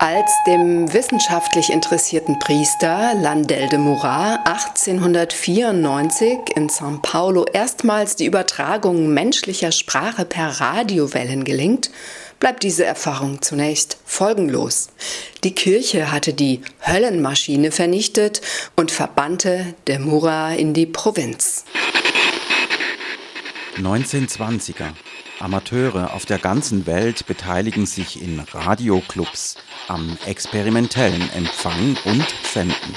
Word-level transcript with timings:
Als 0.00 0.30
dem 0.46 0.92
wissenschaftlich 0.92 1.70
interessierten 1.70 2.38
Priester 2.38 3.14
Landel 3.14 3.68
de 3.68 3.80
Murat 3.80 4.46
1894 4.46 6.38
in 6.54 6.68
São 6.68 7.02
Paulo 7.02 7.44
erstmals 7.52 8.14
die 8.14 8.26
Übertragung 8.26 9.08
menschlicher 9.08 9.72
Sprache 9.72 10.24
per 10.24 10.60
Radiowellen 10.60 11.42
gelingt, 11.42 11.90
bleibt 12.38 12.62
diese 12.62 12.84
Erfahrung 12.84 13.42
zunächst 13.42 13.98
folgenlos. 14.04 14.90
Die 15.42 15.56
Kirche 15.56 16.12
hatte 16.12 16.32
die 16.32 16.60
Höllenmaschine 16.86 17.72
vernichtet 17.72 18.40
und 18.76 18.92
verbannte 18.92 19.74
de 19.88 19.98
Murat 19.98 20.58
in 20.58 20.74
die 20.74 20.86
Provinz. 20.86 21.64
1920er. 23.76 24.92
Amateure 25.40 26.14
auf 26.14 26.26
der 26.26 26.38
ganzen 26.38 26.86
Welt 26.86 27.26
beteiligen 27.26 27.86
sich 27.86 28.20
in 28.20 28.40
Radioclubs 28.40 29.56
am 29.86 30.18
experimentellen 30.26 31.30
Empfang 31.32 31.96
und 32.04 32.26
Senden. 32.44 32.96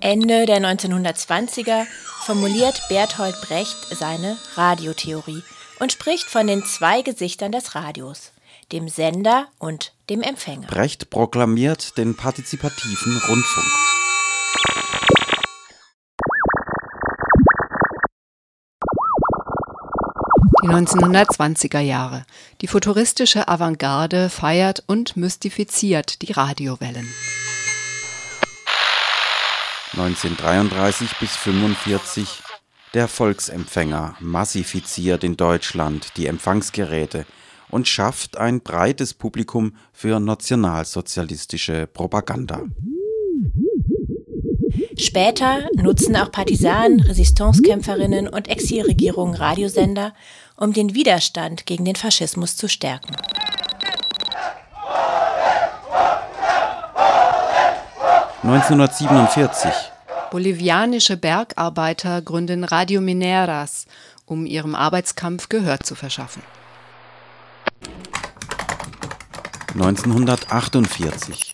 Ende 0.00 0.44
der 0.44 0.60
1920er 0.60 1.86
formuliert 2.24 2.82
Bertolt 2.88 3.40
Brecht 3.40 3.76
seine 3.90 4.36
Radiotheorie 4.54 5.42
und 5.80 5.92
spricht 5.92 6.24
von 6.26 6.46
den 6.46 6.62
zwei 6.64 7.00
Gesichtern 7.00 7.52
des 7.52 7.74
Radios, 7.74 8.32
dem 8.70 8.88
Sender 8.88 9.48
und 9.58 9.94
dem 10.10 10.20
Empfänger. 10.20 10.66
Brecht 10.66 11.08
proklamiert 11.08 11.96
den 11.96 12.16
partizipativen 12.16 13.20
Rundfunk. 13.28 13.93
Die 20.64 20.70
1920er 20.70 21.80
Jahre. 21.80 22.24
Die 22.62 22.68
futuristische 22.68 23.48
Avantgarde 23.48 24.30
feiert 24.30 24.82
und 24.86 25.14
mystifiziert 25.14 26.22
die 26.22 26.32
Radiowellen. 26.32 27.06
1933 29.92 31.18
bis 31.20 31.36
1945 31.36 32.42
der 32.94 33.08
Volksempfänger 33.08 34.16
massifiziert 34.20 35.22
in 35.22 35.36
Deutschland 35.36 36.16
die 36.16 36.28
Empfangsgeräte 36.28 37.26
und 37.68 37.86
schafft 37.86 38.38
ein 38.38 38.62
breites 38.62 39.12
Publikum 39.12 39.76
für 39.92 40.18
nationalsozialistische 40.18 41.86
Propaganda. 41.86 42.62
Später 44.98 45.68
nutzen 45.74 46.16
auch 46.16 46.30
Partisanen, 46.30 47.00
Resistancekämpferinnen 47.00 48.28
und 48.28 48.48
Exilregierungen 48.48 49.34
Radiosender, 49.34 50.14
um 50.56 50.72
den 50.72 50.94
Widerstand 50.94 51.66
gegen 51.66 51.84
den 51.84 51.96
Faschismus 51.96 52.56
zu 52.56 52.68
stärken. 52.68 53.16
(1947) 58.42 59.72
Bolivianische 60.30 61.16
Bergarbeiter 61.16 62.20
gründen 62.22 62.62
Radio 62.62 63.00
Mineras, 63.00 63.86
um 64.26 64.46
ihrem 64.46 64.74
Arbeitskampf 64.74 65.48
Gehör 65.48 65.80
zu 65.80 65.94
verschaffen. 65.94 66.42
1948 69.74 71.53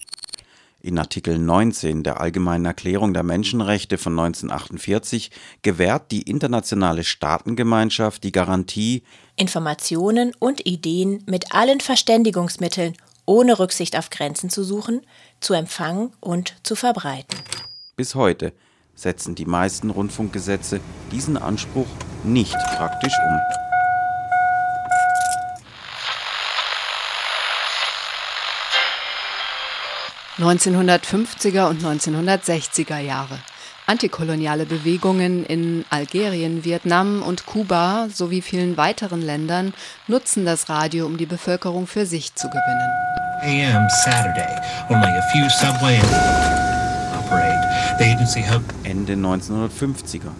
in 0.83 0.98
Artikel 0.98 1.39
19 1.39 2.03
der 2.03 2.20
Allgemeinen 2.20 2.64
Erklärung 2.64 3.14
der 3.14 3.23
Menschenrechte 3.23 3.98
von 3.98 4.19
1948 4.19 5.31
gewährt 5.62 6.11
die 6.11 6.23
internationale 6.23 7.05
Staatengemeinschaft 7.05 8.24
die 8.24 8.33
Garantie, 8.33 9.02
Informationen 9.36 10.33
und 10.39 10.67
Ideen 10.67 11.23
mit 11.27 11.55
allen 11.55 11.80
Verständigungsmitteln 11.80 12.95
ohne 13.27 13.58
Rücksicht 13.58 13.96
auf 13.96 14.11
Grenzen 14.11 14.51
zu 14.51 14.64
suchen, 14.64 15.02
zu 15.40 15.55
empfangen 15.55 16.13
und 16.20 16.57
zu 16.63 16.74
verbreiten. 16.74 17.39
Bis 17.96 18.14
heute 18.14 18.52
setzen 18.95 19.35
die 19.35 19.46
meisten 19.46 19.90
Rundfunkgesetze 19.90 20.80
diesen 21.13 21.36
Anspruch 21.36 21.86
nicht 22.24 22.57
praktisch 22.77 23.14
um. 23.29 23.70
1950er 30.40 31.68
und 31.68 31.83
1960er 31.83 32.98
Jahre. 32.98 33.39
Antikoloniale 33.86 34.67
Bewegungen 34.67 35.45
in 35.45 35.84
Algerien, 35.90 36.64
Vietnam 36.64 37.23
und 37.23 37.45
Kuba 37.45 38.08
sowie 38.08 38.40
vielen 38.40 38.77
weiteren 38.77 39.20
Ländern 39.20 39.74
nutzen 40.06 40.45
das 40.45 40.68
Radio, 40.68 41.06
um 41.06 41.18
die 41.18 41.27
Bevölkerung 41.27 41.86
für 41.86 42.06
sich 42.06 42.34
zu 42.34 42.48
gewinnen. 42.48 42.90
AM 43.42 43.89
Saturday, 44.05 44.61
only 44.90 45.08
a 45.08 45.23
few 45.33 45.48
subway 45.51 45.98
operate. 47.18 47.67
The 47.98 48.05
agency 48.05 48.45
Ende 48.84 49.14
1950er. 49.14 50.30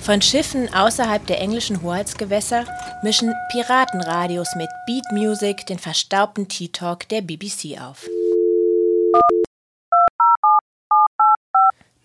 Von 0.00 0.22
Schiffen 0.22 0.72
außerhalb 0.72 1.26
der 1.26 1.40
englischen 1.40 1.82
Hoheitsgewässer 1.82 2.64
mischen 3.02 3.34
Piratenradios 3.50 4.48
mit 4.56 4.70
Beat 4.86 5.04
Music 5.12 5.66
den 5.66 5.78
verstaubten 5.78 6.48
Tea 6.48 6.68
Talk 6.68 7.08
der 7.10 7.20
BBC 7.20 7.78
auf. 7.80 8.06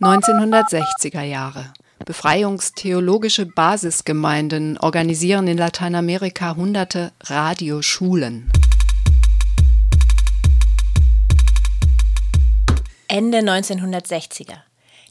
1960er 0.02 1.22
Jahre. 1.24 1.74
Befreiungstheologische 2.06 3.46
Basisgemeinden 3.46 4.78
organisieren 4.78 5.48
in 5.48 5.58
Lateinamerika 5.58 6.56
hunderte 6.56 7.12
Radioschulen. 7.22 8.52
Ende 13.08 13.40
1960er. 13.40 14.58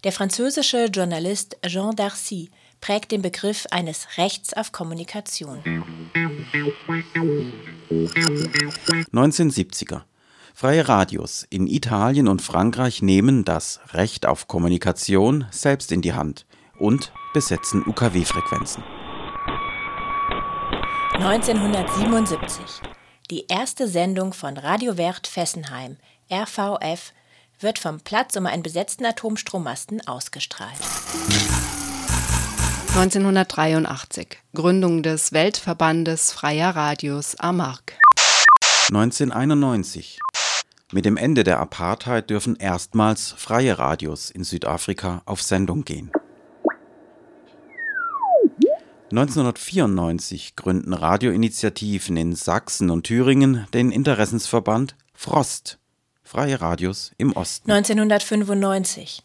Der 0.04 0.12
französische 0.12 0.84
Journalist 0.86 1.56
Jean 1.66 1.96
Darcy 1.96 2.50
prägt 2.80 3.10
den 3.12 3.22
Begriff 3.22 3.66
eines 3.70 4.18
Rechts 4.18 4.52
auf 4.52 4.70
Kommunikation. 4.70 5.58
1970er. 9.12 10.02
Freie 10.56 10.88
Radios 10.88 11.44
in 11.50 11.66
Italien 11.66 12.28
und 12.28 12.40
Frankreich 12.40 13.02
nehmen 13.02 13.44
das 13.44 13.80
Recht 13.92 14.24
auf 14.24 14.46
Kommunikation 14.46 15.46
selbst 15.50 15.90
in 15.90 16.00
die 16.00 16.12
Hand 16.12 16.46
und 16.78 17.12
besetzen 17.32 17.84
UKW-Frequenzen. 17.84 18.84
1977. 21.14 22.60
Die 23.32 23.46
erste 23.48 23.88
Sendung 23.88 24.32
von 24.32 24.56
Radio 24.56 24.96
Wert 24.96 25.26
Fessenheim, 25.26 25.96
RVF, 26.32 27.12
wird 27.58 27.80
vom 27.80 27.98
Platz 27.98 28.36
um 28.36 28.46
einen 28.46 28.62
besetzten 28.62 29.06
Atomstrommasten 29.06 30.06
ausgestrahlt. 30.06 30.78
1983. 32.94 34.38
Gründung 34.54 35.02
des 35.02 35.32
Weltverbandes 35.32 36.30
Freier 36.30 36.76
Radios 36.76 37.34
AMARC. 37.40 37.98
1991. 38.92 40.20
Mit 40.94 41.06
dem 41.06 41.16
Ende 41.16 41.42
der 41.42 41.58
Apartheid 41.58 42.30
dürfen 42.30 42.54
erstmals 42.54 43.34
freie 43.36 43.80
Radios 43.80 44.30
in 44.30 44.44
Südafrika 44.44 45.22
auf 45.24 45.42
Sendung 45.42 45.84
gehen. 45.84 46.12
1994 49.10 50.54
gründen 50.54 50.92
Radioinitiativen 50.92 52.16
in 52.16 52.36
Sachsen 52.36 52.90
und 52.90 53.08
Thüringen 53.08 53.66
den 53.74 53.90
Interessensverband 53.90 54.94
Frost, 55.14 55.80
freie 56.22 56.60
Radios 56.60 57.10
im 57.18 57.32
Osten. 57.32 57.72
1995 57.72 59.24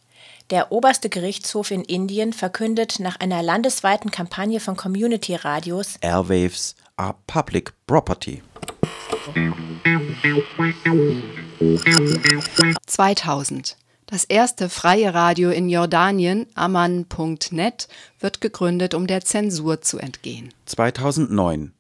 der 0.50 0.72
oberste 0.72 1.10
Gerichtshof 1.10 1.70
in 1.70 1.84
Indien 1.84 2.34
verkündet 2.34 3.00
nach 3.00 3.20
einer 3.20 3.44
landesweiten 3.44 4.10
Kampagne 4.10 4.60
von 4.60 4.76
Community 4.76 5.36
Radios 5.36 5.98
Airwaves 6.02 6.76
are 6.96 7.14
public 7.28 7.74
property. 7.86 8.42
2000. 12.86 13.78
Das 14.06 14.24
erste 14.24 14.70
freie 14.70 15.14
Radio 15.14 15.52
in 15.52 15.70
Jordanien, 15.70 16.48
Amman.net, 16.56 17.88
wird 18.20 18.42
gegründet, 18.42 18.94
um 18.94 19.06
der 19.08 19.22
Zensur 19.22 19.82
zu 19.82 20.00
entgehen. 20.00 20.54
2009. 20.66 21.74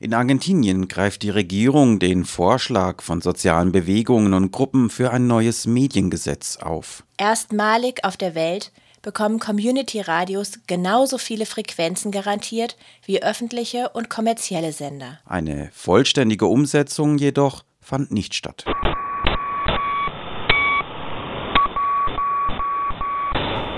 In 0.00 0.14
Argentinien 0.14 0.88
greift 0.88 1.22
die 1.22 1.30
Regierung 1.30 1.98
den 1.98 2.24
Vorschlag 2.24 3.02
von 3.02 3.20
sozialen 3.20 3.72
Bewegungen 3.72 4.32
und 4.34 4.50
Gruppen 4.50 4.88
für 4.88 5.10
ein 5.10 5.26
neues 5.26 5.66
Mediengesetz 5.66 6.56
auf. 6.56 7.04
Erstmalig 7.18 8.04
auf 8.04 8.16
der 8.16 8.34
Welt 8.34 8.72
bekommen 9.02 9.38
Community-Radios 9.38 10.60
genauso 10.66 11.18
viele 11.18 11.46
Frequenzen 11.46 12.10
garantiert 12.10 12.76
wie 13.04 13.22
öffentliche 13.22 13.90
und 13.90 14.08
kommerzielle 14.08 14.72
Sender. 14.72 15.18
Eine 15.26 15.70
vollständige 15.72 16.46
Umsetzung 16.46 17.18
jedoch 17.18 17.64
fand 17.80 18.10
nicht 18.10 18.34
statt. 18.34 18.64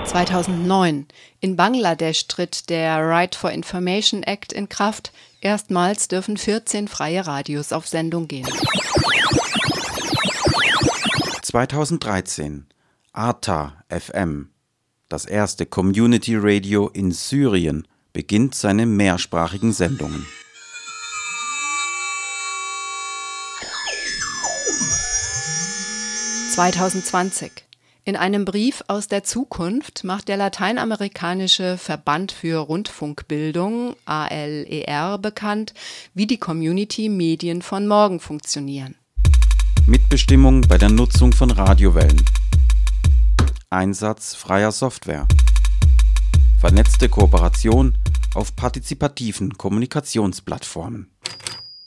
(2009) 0.05 1.05
In 1.39 1.55
Bangladesch 1.55 2.27
tritt 2.27 2.69
der 2.69 2.99
Right 3.07 3.33
for 3.35 3.51
Information 3.51 4.23
Act 4.23 4.51
in 4.53 4.69
Kraft. 4.69 5.11
Erstmals 5.41 6.07
dürfen 6.07 6.37
14 6.37 6.87
freie 6.87 7.25
Radios 7.25 7.71
auf 7.71 7.87
Sendung 7.87 8.27
gehen. 8.27 8.47
2013 11.41 12.65
Arta 13.11 13.83
FM, 13.89 14.49
das 15.07 15.25
erste 15.25 15.65
Community 15.65 16.35
Radio 16.35 16.89
in 16.89 17.11
Syrien, 17.11 17.87
beginnt 18.11 18.55
seine 18.55 18.85
mehrsprachigen 18.85 19.71
Sendungen. 19.71 20.25
(2020) 26.51 27.72
In 28.05 28.17
einem 28.17 28.43
Brief 28.43 28.83
aus 28.89 29.07
der 29.07 29.23
Zukunft 29.23 30.03
macht 30.03 30.27
der 30.27 30.35
lateinamerikanische 30.35 31.77
Verband 31.77 32.33
für 32.33 32.57
Rundfunkbildung 32.57 33.95
ALER 34.03 35.17
bekannt, 35.19 35.73
wie 36.13 36.27
die 36.27 36.37
Community-Medien 36.37 37.61
von 37.61 37.87
morgen 37.87 38.19
funktionieren. 38.19 38.95
Mitbestimmung 39.85 40.67
bei 40.67 40.77
der 40.77 40.89
Nutzung 40.89 41.31
von 41.31 41.49
Radiowellen. 41.49 42.25
Einsatz 43.69 44.35
freier 44.35 44.73
Software. 44.73 45.25
Vernetzte 46.59 47.07
Kooperation 47.07 47.97
auf 48.35 48.53
partizipativen 48.57 49.53
Kommunikationsplattformen 49.57 51.12